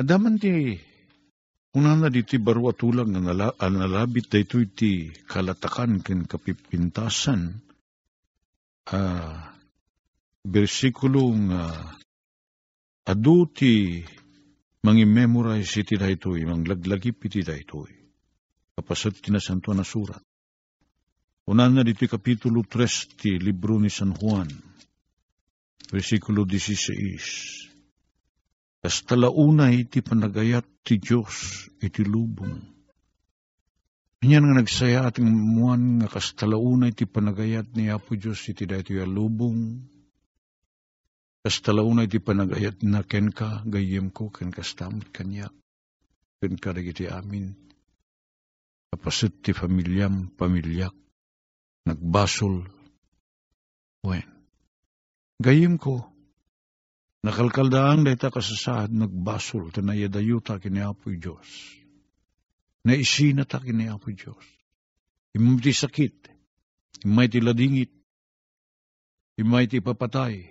Adaman 0.00 0.40
ti 0.40 0.80
Unana 1.76 2.08
diti 2.08 2.40
barwa 2.40 2.72
tulang 2.72 3.12
nga 3.12 3.20
nala, 3.20 3.52
ah, 3.52 3.68
analabit 3.68 4.32
da 4.32 4.40
ito 4.40 4.56
iti 4.56 5.12
kalatakan 5.12 6.00
ken 6.00 6.24
kapipintasan. 6.24 7.52
Uh, 8.88 9.36
bersikulo 10.40 11.36
nga 11.52 11.68
uh, 11.68 13.12
adu 13.12 13.44
ti 13.52 14.00
mangi-memorize 14.88 15.84
iti 15.84 16.00
da 16.00 16.08
ito, 16.08 16.32
manglaglagip 16.32 17.28
iti 17.28 17.44
da 17.44 17.52
ito. 17.52 17.84
Kapasat 18.72 19.20
kinasanto 19.20 19.68
na 19.76 19.84
surat. 19.84 20.24
Unana 21.44 21.84
diti 21.84 22.08
kapitulo 22.08 22.64
3 22.64 23.20
ti 23.20 23.36
libro 23.36 23.76
ni 23.76 23.92
San 23.92 24.16
Juan 24.16 24.48
Versikulo 25.86 26.42
16. 26.42 27.66
Kas 28.82 29.02
talauna 29.06 29.70
iti 29.70 30.02
panagayat 30.02 30.66
ti 30.82 30.98
Diyos 30.98 31.66
iti 31.78 32.02
lubong. 32.02 32.58
Yan 34.26 34.42
nga 34.50 34.58
nagsaya 34.58 35.06
ating 35.06 35.26
muan 35.26 36.02
nga 36.02 36.10
kas 36.10 36.34
talauna 36.34 36.90
iti 36.90 37.06
panagayat 37.06 37.70
ni 37.78 37.86
Apo 37.90 38.18
Diyos 38.18 38.42
iti 38.50 38.66
dahito 38.66 38.98
ya 38.98 39.06
lubong. 39.06 39.86
Kas 41.46 41.62
talauna 41.62 42.06
iti 42.06 42.18
panagayat 42.18 42.82
na 42.82 43.06
ken 43.06 43.30
ka 43.30 43.62
gayem 43.62 44.10
ko 44.10 44.30
ken 44.34 44.50
kastamot 44.50 45.06
kanyak. 45.14 45.54
Ken 46.42 46.54
ka 46.58 46.74
dagiti 46.74 47.06
amin. 47.06 47.54
Kapasit 48.90 49.38
ti 49.42 49.54
familyam 49.54 50.34
pamilyak. 50.34 50.94
Nagbasol. 51.86 52.66
Wen. 54.02 54.35
Gayem 55.40 55.76
ko, 55.78 56.16
Nakalkaldaan 57.26 58.06
dayta 58.06 58.30
kasasaad 58.30 58.94
nagbasol 58.94 59.74
tanayadayuta 59.74 60.62
kini 60.62 60.78
Apoy 60.78 61.18
Diyos. 61.18 61.74
Naisina 62.86 63.42
ta 63.42 63.58
kini 63.58 63.90
Apoy 63.90 64.14
Diyos. 64.14 64.46
Imam 65.34 65.58
ti 65.58 65.74
sakit, 65.74 66.30
imay 67.02 67.26
ladingit, 67.42 67.90
imay 69.42 69.66
papatay, 69.82 70.46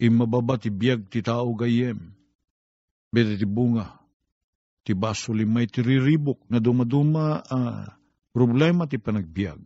imababa 0.00 0.56
ti 0.56 0.72
biyag 0.72 1.12
ti 1.12 1.20
tao 1.20 1.52
gayem, 1.52 2.16
bete 3.12 3.36
ti 3.36 3.44
bunga, 3.44 4.00
ti 4.88 4.96
basol 4.96 5.44
imay 5.44 5.68
riribok 5.68 6.40
na 6.48 6.56
dumaduma 6.58 7.44
ah, 7.52 7.84
problema 8.32 8.88
ti 8.88 8.96
panagbiag. 8.96 9.60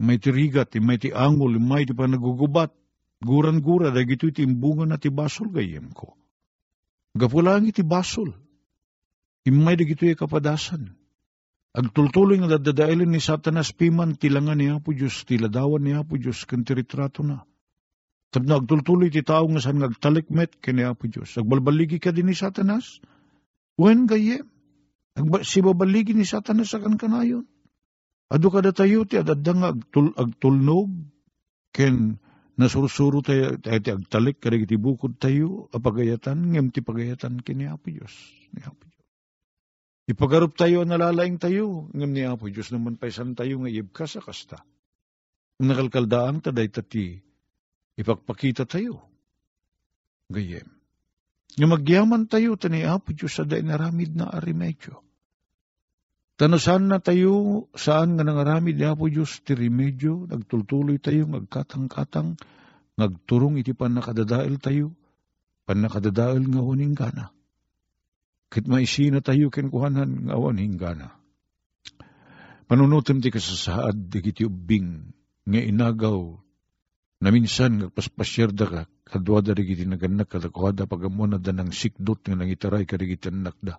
Imay 0.00 0.18
ti 0.18 0.32
rigat, 0.32 0.72
imay 0.72 0.98
ti 0.98 1.12
angol, 1.12 1.60
imay 1.60 1.84
ti 1.84 1.92
panagugubat, 1.92 2.72
Guran-gura, 3.22 3.94
dagito 3.94 4.26
iti 4.26 4.42
imbunga 4.42 4.82
na 4.82 4.98
ti 4.98 5.06
basol 5.06 5.54
gayem 5.54 5.94
ko. 5.94 6.18
Gapulang 7.14 7.70
iti 7.70 7.86
basol. 7.86 8.34
Imay 9.46 9.78
dagito 9.78 10.02
iti 10.02 10.18
kapadasan. 10.18 10.90
Agtultuloy 11.72 12.36
nga 12.42 12.58
dadadailin 12.58 13.08
ni 13.08 13.22
Satanas 13.22 13.72
piman 13.72 14.18
tilangan 14.18 14.58
ni 14.60 14.68
Apo 14.68 14.92
Diyos, 14.92 15.24
tiladawan 15.24 15.80
ni 15.80 15.96
Apo 15.96 16.20
Diyos, 16.20 16.44
kan 16.44 16.66
tiritrato 16.66 17.24
na. 17.24 17.46
Tapno 18.28 18.60
agtultuloy 18.60 19.08
ti 19.08 19.24
tao 19.24 19.48
nga 19.48 19.60
saan 19.62 19.80
ngagtalikmet 19.80 20.60
kini 20.60 20.84
Apo 20.84 21.08
Diyos. 21.08 21.32
Agbalbaligi 21.38 21.96
ka 22.02 22.12
din 22.12 22.28
ni 22.28 22.36
Satanas. 22.36 23.00
Wen 23.80 24.04
gayem. 24.04 24.50
Agba, 25.16 25.44
si 25.44 25.60
babaligi 25.64 26.12
ni 26.12 26.24
Satanas 26.24 26.72
sa 26.72 26.80
kan 26.80 26.96
kanayon. 27.00 27.44
Ado 28.32 28.48
kada 28.48 28.72
tayo 28.72 29.04
ti 29.04 29.20
adadda 29.20 29.52
nga 29.52 29.68
agtul, 29.76 30.16
agtulnog 30.16 30.88
ken 31.72 32.16
nasursuro 32.62 33.18
tayo, 33.20 33.58
tayo 33.58 33.98
agtalik, 33.98 34.38
karag 34.38 34.64
ti 34.70 34.78
bukod 34.78 35.18
tayo, 35.18 35.66
apagayatan, 35.74 36.54
ngem 36.54 36.70
ti 36.70 36.80
pagayatan 36.80 37.42
kini 37.42 37.66
Apo 37.66 37.90
Diyos. 37.90 38.14
Ni 38.54 38.62
Apo 38.62 38.86
Diyos. 38.86 39.06
Ipagarup 40.06 40.54
tayo, 40.54 40.86
nalalaing 40.86 41.42
tayo, 41.42 41.90
ngem 41.90 42.10
ni 42.14 42.22
Apo 42.22 42.46
Diyos 42.46 42.70
naman 42.70 42.94
paisan 42.96 43.34
tayo 43.34 43.60
nga 43.60 43.70
ibka 43.70 44.06
sa 44.06 44.22
kasta. 44.22 44.62
Nakalkaldaan 45.58 46.40
ta, 46.40 46.54
dahi 46.54 46.70
tati, 46.70 47.18
ipagpakita 47.98 48.64
tayo. 48.64 49.02
Gayem. 50.32 50.66
Nga 51.58 51.66
magyaman 51.68 52.30
tayo, 52.30 52.56
tani 52.56 52.86
Apo 52.86 53.12
Diyos 53.12 53.36
sa 53.36 53.44
dahi 53.44 53.60
naramid 53.60 54.16
na 54.16 54.32
arimedyo. 54.32 55.11
Tano 56.42 56.58
saan 56.58 56.90
na 56.90 56.98
tayo, 56.98 57.70
saan 57.70 58.18
nga 58.18 58.26
nangaramid 58.26 58.74
ni 58.74 58.82
Apo 58.82 59.06
Diyos 59.06 59.46
ti 59.46 59.54
remedyo, 59.54 60.26
nagtultuloy 60.26 60.98
tayo, 60.98 61.22
nagkatang-katang, 61.30 62.34
nagturong 62.98 63.62
iti 63.62 63.70
pan 63.78 63.94
nakadadail 63.94 64.58
tayo, 64.58 64.90
pan 65.62 65.86
nakadadail 65.86 66.42
nga 66.42 66.58
huning 66.58 66.98
gana. 66.98 67.30
Kit 68.50 68.66
maisina 68.66 69.22
tayo 69.22 69.54
kenkuhanan 69.54 70.26
nga 70.26 70.34
awan 70.34 70.58
hinggana. 70.58 71.14
Panunutem 72.66 73.22
ti 73.22 73.30
kasasaad 73.30 74.10
di 74.10 74.18
kiti 74.18 74.42
ubing 74.42 75.14
nga 75.46 75.62
inagaw 75.62 76.42
na 77.22 77.30
minsan 77.30 77.78
nga 77.78 77.86
paspasyar 77.86 78.50
da 78.50 78.66
ka 78.66 78.80
kadwa 79.06 79.46
da 79.46 79.54
rigiti 79.54 79.86
naganak 79.86 80.26
kadakwada 80.26 80.90
pagamon 80.90 81.32
na 81.32 81.38
da 81.38 81.54
ng 81.54 81.70
sikdot 81.70 82.18
nga 82.26 82.34
nangitaray 82.34 82.82
karigiti 82.82 83.30
anak 83.30 83.54
da. 83.62 83.78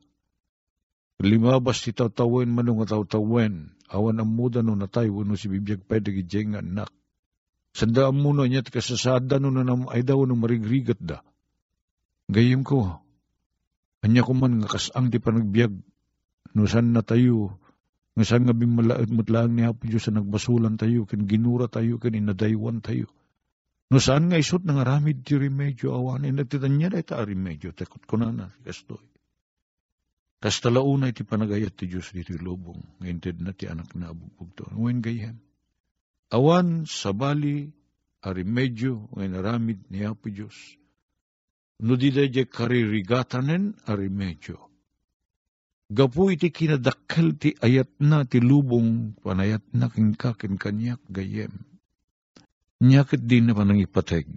Limabas 1.21 1.85
ti 1.85 1.93
tawtawen 1.93 2.49
manong 2.49 2.81
nga 2.81 2.97
tawtawen, 2.97 3.77
awan 3.93 4.17
ang 4.17 4.31
muda 4.33 4.65
no 4.65 4.73
natay 4.73 5.11
wano 5.13 5.37
si 5.37 5.45
bibiyag 5.51 5.85
pwede 5.85 6.09
gijeng 6.09 6.57
anak. 6.57 6.89
Sanda 7.73 8.09
ang 8.09 8.17
muna 8.21 8.49
niya 8.49 8.65
ti 8.65 8.73
kasasada 8.73 9.37
no 9.37 9.53
na 9.53 9.61
nam 9.61 9.85
ay 9.89 10.01
daw 10.01 10.25
no 10.25 10.33
marigrigat 10.33 10.97
da. 10.97 11.21
Gayim 12.29 12.65
ko, 12.65 13.03
anya 14.01 14.25
ko 14.25 14.33
man 14.33 14.63
nga 14.63 14.73
kasang 14.73 15.13
ti 15.13 15.21
panagbiag, 15.21 15.73
no 16.57 16.65
san 16.65 16.95
na 16.95 17.05
tayo, 17.05 17.61
nga 18.13 18.23
saan 18.25 18.45
nga 18.45 18.53
bimalaad 18.53 19.09
mo't 19.09 19.29
lang 19.33 19.57
ni 19.57 19.65
Apo 19.65 19.89
Diyos 19.89 20.05
sa 20.05 20.13
nagbasulan 20.13 20.77
tayo, 20.77 21.09
kin 21.09 21.25
ginura 21.25 21.65
tayo, 21.65 21.97
kin 21.97 22.13
inadaywan 22.13 22.77
tayo. 22.85 23.09
No 23.89 23.97
saan 23.97 24.29
nga 24.29 24.37
isot 24.37 24.61
nga 24.61 24.85
ramid 24.85 25.25
ti 25.25 25.33
remedyo 25.33 25.97
awan, 25.97 26.29
inagtitan 26.29 26.77
niya 26.77 26.93
dahi 26.93 27.05
ta 27.05 27.25
remedyo, 27.25 27.73
takot 27.73 28.05
ko 28.05 28.21
na 28.21 28.29
na, 28.29 28.45
kastoy. 28.61 29.01
Kastalauna 30.43 31.07
iti 31.07 31.23
panagayat 31.23 31.71
ti 31.79 31.87
Diyos 31.87 32.11
dito 32.11 32.35
lubong, 32.35 32.99
ngayon 32.99 33.47
na 33.47 33.55
ti 33.55 33.63
anak 33.63 33.95
na 33.95 34.11
abubog 34.11 34.51
to. 34.59 34.67
Ngayon 34.75 34.99
gayem. 34.99 35.37
Awan 36.35 36.83
sa 36.83 37.15
bali, 37.15 37.71
a 38.19 38.35
remedyo, 38.35 39.07
ngayon 39.15 39.39
aramid 39.39 39.79
ni 39.87 40.03
Apo 40.03 40.27
Diyos. 40.27 40.75
No 41.79 41.95
di 41.95 42.11
dahi 42.11 42.43
karirigatanen 42.43 43.87
a 43.87 43.95
remedyo. 43.95 44.59
Gapu 45.87 46.35
iti 46.35 46.51
kinadakkel 46.51 47.39
ti 47.39 47.55
ayat 47.63 48.03
na 48.03 48.27
ti 48.27 48.43
lubong 48.43 49.15
panayat 49.23 49.63
na 49.71 49.87
king 49.87 50.11
kakin 50.11 50.59
kanyak 50.59 50.99
gayem. 51.07 51.55
Nyakit 52.83 53.23
din 53.23 53.47
na 53.47 53.55
panang 53.55 53.79
ipateg. 53.79 54.27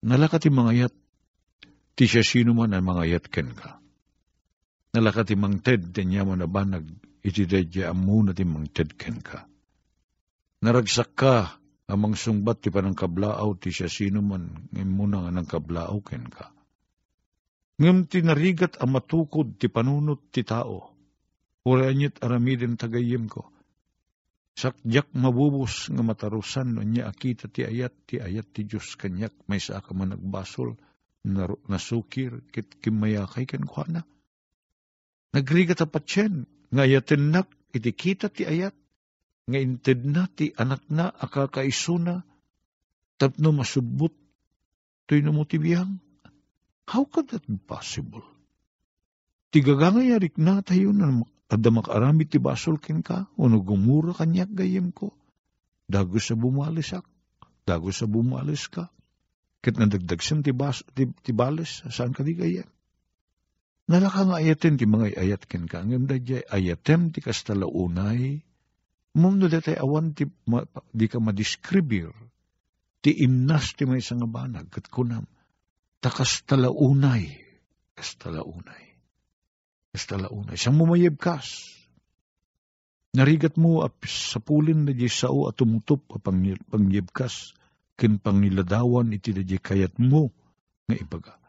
Nalaka 0.00 0.40
ti 0.40 0.48
mga 0.48 0.70
ayat, 0.72 0.94
ti 1.92 2.08
siya 2.08 2.24
sino 2.24 2.56
man 2.56 2.72
ang 2.72 2.88
mga 2.88 3.04
ayat 3.04 3.24
ken. 3.28 3.52
Nalaka 4.96 5.28
ti 5.28 5.36
mang 5.36 5.60
ted 5.60 5.92
ti 5.92 6.08
niya 6.08 6.24
man 6.24 6.40
na 6.40 6.48
banag, 6.48 6.88
iti 7.20 7.44
dedya 7.44 7.92
amu 7.92 8.24
na 8.24 8.32
ti 8.32 8.48
mang 8.48 8.64
ted 8.72 8.96
ken 8.96 9.20
ka. 9.20 9.44
Naragsak 10.64 11.12
ka, 11.12 11.60
amang 11.84 12.16
sungbat 12.16 12.64
ti 12.64 12.72
panang 12.72 12.96
kablaaw 12.96 13.60
ti 13.60 13.76
siya 13.76 13.92
sino 13.92 14.24
man, 14.24 14.72
ngayon 14.72 14.88
muna 14.88 15.28
nga 15.28 15.36
ng 15.36 15.48
kablaaw 15.52 16.00
ken 16.00 16.24
ka. 16.32 16.48
Ngem 17.76 18.08
ti 18.08 18.24
narigat 18.24 18.80
ang 18.80 18.96
matukod 18.96 19.60
ti 19.60 19.68
panunot 19.68 20.32
ti 20.32 20.40
tao. 20.48 20.96
Uranyit 21.68 22.24
aramidin 22.24 22.80
tagayim 22.80 23.28
ko. 23.28 23.52
Sakjak 24.56 25.12
mabubos 25.12 25.92
nga 25.92 26.00
matarusan 26.00 26.72
no 26.72 26.80
niya 26.80 27.12
akita 27.12 27.52
ti 27.52 27.68
ayat 27.68 27.92
ti 28.08 28.16
ayat 28.16 28.48
ti 28.48 28.64
Diyos 28.64 28.96
kanyak 28.96 29.44
may 29.44 29.60
sa 29.60 29.84
ka 29.84 29.92
man 29.92 30.16
nagbasol 30.16 30.72
nasukir 31.68 32.40
kit 32.48 32.80
kimayakay 32.80 33.44
ken 33.44 33.68
kuana. 33.68 34.08
Nagrigat 35.34 35.82
a 35.82 35.86
patsyen 35.88 36.46
nga 36.70 36.82
ayaten 36.86 37.34
nak 37.34 37.50
iti 37.74 37.90
kita 37.90 38.30
ti 38.30 38.46
ayat 38.46 38.74
nga 39.46 39.58
inted 39.62 40.02
na 40.06 40.26
ti 40.26 40.50
anak 40.58 40.82
na 40.90 41.10
akakaisuna 41.10 42.26
tapno 43.16 43.50
masubot 43.54 44.12
to'y 45.06 45.22
namutibiyang. 45.22 46.02
How 46.86 47.06
could 47.06 47.30
that 47.34 47.46
be 47.46 47.58
possible? 47.58 48.22
Tigagangay 49.50 50.14
arik 50.14 50.38
na 50.38 50.62
tayo 50.62 50.90
na 50.90 51.22
adda 51.50 51.70
makarami 51.70 52.26
ti 52.26 52.38
basol 52.42 52.78
ken 52.82 53.02
ka, 53.02 53.30
uno 53.38 53.62
gumura 53.62 54.14
kanyak 54.14 54.50
gayem 54.54 54.90
ko. 54.90 55.14
Dago 55.86 56.18
sa 56.18 56.34
bumalisak, 56.34 57.06
dago 57.62 57.94
sa 57.94 58.10
bumalis 58.10 58.66
ka. 58.66 58.90
Kit 59.62 59.78
nadagdagsim 59.78 60.42
ti, 60.42 60.50
bas, 60.50 60.82
ti, 60.94 61.10
ti 61.22 61.30
balis, 61.30 61.82
saan 61.90 62.14
ka 62.14 62.26
di 62.26 62.34
gayem? 62.34 62.66
Nalaka 63.86 64.26
nga 64.26 64.36
ayaten 64.42 64.74
ti 64.74 64.84
mga 64.84 65.14
ayat 65.14 65.42
ken 65.46 65.70
ka, 65.70 65.86
ngem 65.86 66.10
da 66.10 66.18
jay 66.18 66.42
ayatem 66.50 67.14
ti 67.14 67.22
kastalaunay, 67.22 68.42
Mumno 69.16 69.48
da 69.48 69.64
tayo 69.64 69.80
awan 69.80 70.12
ti, 70.12 70.28
ma, 70.44 70.60
di 70.92 71.08
ka 71.08 71.16
madiskribir, 71.16 72.12
ti 73.00 73.16
imnas 73.24 73.72
ti 73.72 73.88
may 73.88 74.04
nga 74.04 74.28
banag, 74.28 74.68
kat 74.68 74.92
kunam, 74.92 75.24
takas 76.04 76.44
talaunay, 76.44 77.24
kas 77.96 78.12
talaunay, 78.20 78.84
kas 79.96 80.04
talaunay, 80.04 80.60
siyang 80.60 80.76
mumayib 80.76 81.16
kas, 81.16 81.64
narigat 83.16 83.56
mo 83.56 83.80
ap, 83.80 84.04
sa 84.04 84.36
pulin 84.36 84.84
na 84.84 84.92
di 84.92 85.08
sao 85.08 85.48
at 85.48 85.56
tumutup 85.56 86.04
a 86.12 86.20
pangyibkas, 86.20 87.56
kin 87.96 88.20
pangiladawan 88.20 89.16
iti 89.16 89.32
da 89.32 89.40
di 89.40 89.56
kayat 89.56 89.96
mo, 89.96 90.28
nga 90.84 90.92
ibaga. 90.92 91.45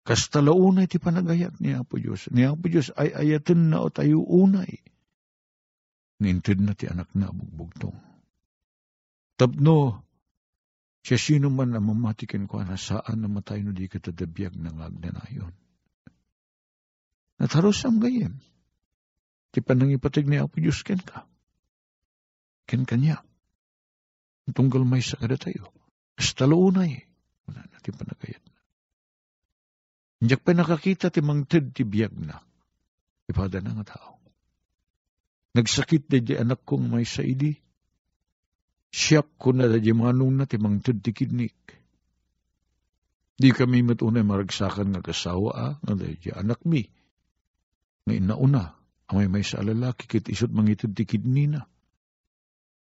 Kas 0.00 0.32
talaunay 0.32 0.88
ti 0.88 0.96
panagayat 0.96 1.60
ni 1.60 1.76
Apo 1.76 2.00
Diyos, 2.00 2.32
ni 2.32 2.48
Apo 2.48 2.72
Diyos 2.72 2.88
ay 2.96 3.12
ayatin 3.12 3.68
na 3.68 3.84
o 3.84 3.92
tayo 3.92 4.24
unay, 4.24 4.80
ngintid 6.20 6.64
na 6.64 6.72
ti 6.72 6.88
anak 6.88 7.12
na 7.12 7.28
bugbugtong. 7.28 7.96
Tapno, 9.36 10.04
siya 11.04 11.16
sino 11.20 11.48
man 11.48 11.76
ang 11.76 11.88
mamatikin 11.88 12.48
ko 12.48 12.60
na 12.60 12.76
saan 12.76 13.24
namatay 13.24 13.64
no 13.64 13.72
di 13.72 13.88
katadabiyag 13.88 14.56
ng 14.56 14.76
agnanayon. 14.80 15.52
Nataros 17.40 17.80
ang 17.88 18.04
gayem. 18.04 18.36
Ti 19.50 19.64
panangipatig 19.64 20.28
ni 20.28 20.36
Apo 20.36 20.60
Diyos 20.60 20.84
ken 20.84 21.00
ka. 21.00 21.24
Ken 22.68 22.84
kanya. 22.84 23.24
Tunggal 24.52 24.84
may 24.84 25.00
sa 25.00 25.16
kada 25.16 25.40
tayo. 25.40 25.72
Astaloonay. 26.20 27.00
Wala 27.48 27.64
na 27.64 27.80
ti 27.80 27.96
panagayat 27.96 28.49
na. 30.20 30.28
Hindi 30.28 30.36
pa 30.36 30.52
nakakita 30.52 31.08
ti 31.08 31.24
mangtid 31.24 31.72
ti 31.72 31.82
biyag 31.88 32.14
na. 32.20 32.36
Ipada 33.24 33.64
na 33.64 33.72
nga 33.80 33.96
tao. 33.96 34.20
Nagsakit 35.56 36.12
na 36.12 36.18
di 36.20 36.36
anak 36.36 36.62
kong 36.68 36.92
may 36.92 37.08
saidi. 37.08 37.56
Siyak 38.92 39.40
ko 39.40 39.56
na 39.56 39.66
di 39.66 39.90
manong 39.96 40.36
na 40.36 40.44
timang 40.44 40.84
ti 40.84 41.10
kidnik. 41.10 41.56
Di 43.40 43.48
kami 43.56 43.80
matunay 43.80 44.20
maragsakan 44.20 44.92
nga 44.92 45.00
kasawa 45.00 45.50
ah, 45.56 45.74
nga 45.80 45.94
di 45.96 46.28
anak 46.28 46.60
mi. 46.68 46.84
Nga 48.04 48.12
inauna, 48.12 48.76
amay 49.08 49.32
may 49.32 49.40
sa 49.40 49.64
alalaki 49.64 50.04
kit 50.04 50.28
isot 50.28 50.52
mangitid 50.52 50.92
ti 50.92 51.08
kidni 51.08 51.48
na. 51.48 51.64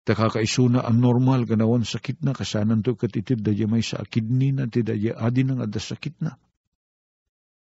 Takakaisuna 0.03 0.83
ang 0.83 0.99
normal 0.99 1.47
ganawan 1.47 1.87
sakit 1.87 2.21
na 2.27 2.35
kasanan 2.35 2.83
to 2.83 2.99
katitid 2.99 3.39
da 3.39 3.55
may 3.65 3.79
sa 3.79 4.03
kidni 4.03 4.51
na 4.51 4.67
ti 4.67 4.83
da 4.83 4.93
adi 4.93 5.41
nang 5.47 5.63
sakit 5.63 6.19
na. 6.19 6.35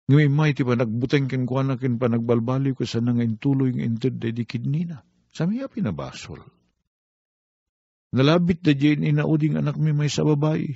Ngayon 0.05 0.33
may 0.37 0.53
ti 0.53 0.69
pa 0.69 0.77
nagbuteng 0.77 1.33
ken 1.33 1.49
kwa 1.49 1.65
na 1.65 1.81
ken 1.81 1.97
pa 1.97 2.13
nagbalbali 2.13 2.77
ko 2.77 2.85
sa 2.85 3.01
nangain 3.01 3.41
tuloy 3.41 3.73
ng 3.73 3.81
entered 3.81 4.21
da 4.21 4.29
di 4.29 4.45
kidni 4.45 4.85
na. 4.85 5.01
Sami 5.33 5.65
ya 5.65 5.67
pinabasol. 5.73 6.45
Nalabit 8.13 8.61
da 8.61 8.77
di 8.77 8.93
inauding 8.93 9.57
anak 9.57 9.81
mi 9.81 9.97
may 9.97 10.13
sa 10.13 10.29
babae. 10.29 10.69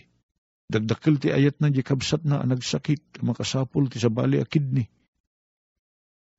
Dagdakil 0.68 1.20
ti 1.20 1.28
ayat 1.28 1.60
na 1.60 1.68
di 1.68 1.84
kabsat 1.84 2.24
na 2.24 2.40
nagsakit 2.40 3.20
makasapol 3.20 3.92
ti 3.92 4.00
sa 4.00 4.08
bali 4.08 4.40
a 4.40 4.48
kidney. 4.48 4.88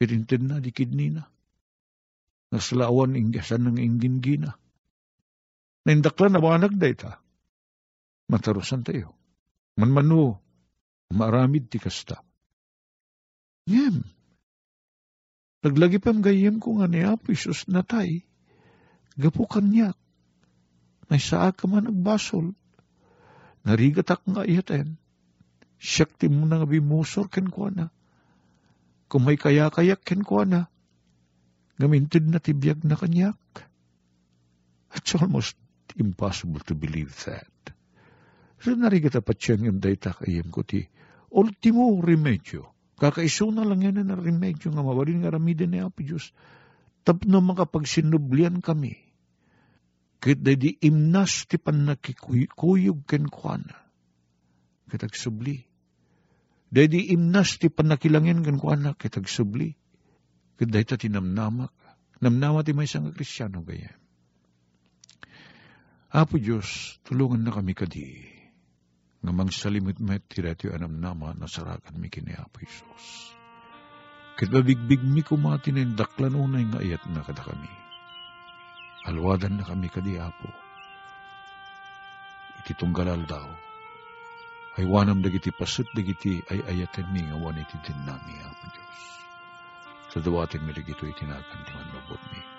Pirinted 0.01 0.41
na 0.41 0.57
di 0.57 0.73
kidney 0.73 1.13
na. 1.13 1.29
Naslawan 2.49 3.13
inggasan 3.13 3.69
ng 3.69 3.77
inggin-gina. 3.77 4.57
Naindakla 5.85 6.33
na 6.33 6.41
mga 6.41 6.57
nagday 6.65 6.93
ta. 6.97 7.21
Matarusan 8.33 8.81
tayo. 8.81 9.13
Manmano, 9.77 10.41
maaramid 11.13 11.69
ti 11.69 11.77
kasta. 11.77 12.25
Ngem, 13.69 14.01
naglagi 15.61 16.01
pam 16.01 16.25
gayem 16.25 16.57
ko 16.57 16.81
nga 16.81 16.89
ni 16.89 17.05
Apo 17.05 17.29
natay. 17.69 18.25
Gapukan 19.13 19.69
niya. 19.69 19.93
May 21.05 21.21
saa 21.21 21.53
ka 21.53 21.69
man 21.69 21.85
nagbasol. 21.85 22.57
Narigatak 23.61 24.25
nga 24.25 24.41
iyaten. 24.41 24.97
Siyak 25.77 26.17
ti 26.17 26.25
mo 26.33 26.49
nga 26.49 26.65
bimusor 26.65 27.29
ken 27.29 27.53
ko 27.53 27.69
na. 27.69 27.93
Kung 29.05 29.29
may 29.29 29.37
kaya-kayak 29.37 30.01
ken 30.01 30.25
ko 30.25 30.49
na. 30.49 30.65
Gamintid 31.77 32.25
na 32.25 32.41
tibiyag 32.41 32.81
na 32.89 32.97
kanyak. 32.97 33.37
It's 34.97 35.13
almost 35.13 35.61
impossible 35.93 36.65
to 36.65 36.73
believe 36.73 37.13
that. 37.29 37.53
So 38.57 38.73
narigata 38.73 39.21
pa 39.21 39.37
siyang 39.37 39.69
yung 39.69 39.79
dayta 39.79 40.17
kayem 40.17 40.49
ko 40.49 40.65
ti 40.65 40.89
ultimo 41.29 42.01
remedyo. 42.01 42.78
Kakaiso 42.99 43.47
na 43.55 43.63
lang 43.63 43.79
yan 43.79 44.03
na 44.03 44.19
remedyo 44.19 44.75
nga 44.75 44.83
mawarin 44.83 45.23
nga 45.23 45.31
ramidin 45.31 45.71
ni 45.71 45.79
Apo 45.79 46.03
Diyos. 46.03 46.35
Tapno 47.07 47.39
makapagsinublian 47.39 48.59
kami. 48.59 48.99
Kit 50.19 50.43
di 50.43 50.75
imnas 50.83 51.47
ti 51.47 51.55
pan 51.55 51.87
nakikuyog 51.87 53.07
ken 53.07 53.31
kuana. 53.31 53.87
Kitag 54.91 55.15
subli. 55.15 55.63
Dadi 56.67 57.15
imnas 57.15 57.55
ti 57.55 57.71
pan 57.71 57.87
nakilangin 57.87 58.43
ken 58.43 58.59
kuana 58.59 58.99
kitag 58.99 59.31
subli. 59.31 59.71
Kit 60.59 60.67
ta 60.67 60.99
tinamnamak. 60.99 61.71
Namnama 62.19 62.67
ti 62.67 62.75
may 62.75 62.83
isang 62.83 63.15
kristyano 63.15 63.63
gaya. 63.63 63.95
Apo 66.11 66.35
Diyos, 66.35 66.99
tulungan 67.07 67.47
na 67.47 67.55
kami 67.55 67.71
kadi 67.71 68.38
nga 69.19 69.31
mangsalimit-met 69.35 70.23
ti 70.31 70.39
retyo 70.39 70.71
anam 70.71 70.95
nama 70.95 71.35
nasarakan 71.35 71.99
mi 71.99 72.07
kini 72.07 72.31
Apo 72.39 72.63
Isos. 72.63 73.35
Kat 74.39 74.47
babigbig 74.47 75.03
mi 75.03 75.19
kumati 75.19 75.75
na 75.75 75.83
daklan 75.83 76.39
unay 76.39 76.63
nga 76.71 76.79
ayat 76.79 77.03
na 77.11 77.19
kada 77.27 77.43
kami. 77.43 77.71
Alwadan 79.11 79.59
na 79.59 79.67
kami 79.67 79.91
kadi 79.91 80.15
Apo. 80.15 80.47
Iti 82.63 82.71
tunggalal 82.79 83.27
daw. 83.27 83.47
Ay 84.79 84.87
wanam 84.87 85.19
dagiti 85.19 85.51
pasut 85.51 85.91
dagiti 85.91 86.39
ay 86.47 86.63
ayaten 86.71 87.11
mi 87.11 87.19
nga 87.27 87.35
wan 87.35 87.59
iti 87.59 87.75
din 87.83 87.99
nami 88.07 88.39
Apo 88.39 88.65
Diyos. 88.71 88.99
Sa 90.15 90.23
dawatin 90.23 90.63
mi 90.63 90.71
dagito 90.71 91.03
itinagan 91.03 91.59
ti 91.67 91.71
manlubot 91.75 92.23
mi. 92.31 92.58